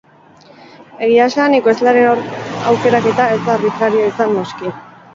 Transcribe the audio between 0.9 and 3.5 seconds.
Egia esan, ekoizlearen aukeraketa ez